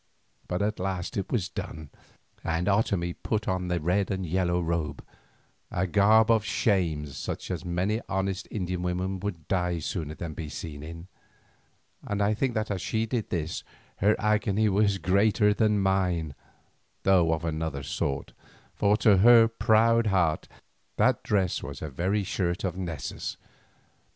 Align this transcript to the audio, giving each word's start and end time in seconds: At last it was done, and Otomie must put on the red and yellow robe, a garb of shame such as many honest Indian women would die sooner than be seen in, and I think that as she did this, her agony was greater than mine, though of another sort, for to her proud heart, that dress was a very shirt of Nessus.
At 0.49 0.79
last 0.79 1.15
it 1.15 1.31
was 1.31 1.47
done, 1.47 1.91
and 2.43 2.65
Otomie 2.67 3.09
must 3.13 3.21
put 3.21 3.47
on 3.47 3.67
the 3.67 3.79
red 3.79 4.09
and 4.09 4.25
yellow 4.25 4.59
robe, 4.59 5.05
a 5.69 5.85
garb 5.85 6.31
of 6.31 6.43
shame 6.43 7.05
such 7.05 7.51
as 7.51 7.63
many 7.63 8.01
honest 8.09 8.47
Indian 8.49 8.81
women 8.81 9.19
would 9.19 9.47
die 9.47 9.77
sooner 9.77 10.15
than 10.15 10.33
be 10.33 10.49
seen 10.49 10.81
in, 10.81 11.07
and 12.01 12.19
I 12.19 12.33
think 12.33 12.55
that 12.55 12.71
as 12.71 12.81
she 12.81 13.05
did 13.05 13.29
this, 13.29 13.63
her 13.97 14.15
agony 14.17 14.69
was 14.69 14.97
greater 14.97 15.53
than 15.53 15.79
mine, 15.79 16.33
though 17.03 17.31
of 17.31 17.45
another 17.45 17.83
sort, 17.83 18.33
for 18.73 18.97
to 18.97 19.17
her 19.17 19.47
proud 19.47 20.07
heart, 20.07 20.47
that 20.97 21.21
dress 21.21 21.61
was 21.61 21.79
a 21.79 21.89
very 21.91 22.23
shirt 22.23 22.63
of 22.63 22.75
Nessus. 22.75 23.37